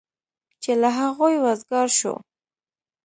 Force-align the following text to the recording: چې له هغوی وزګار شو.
چې 0.61 0.71
له 0.81 0.89
هغوی 0.97 1.35
وزګار 1.43 1.87
شو. 1.97 2.13